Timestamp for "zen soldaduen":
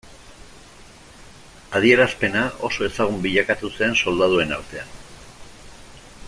3.81-4.57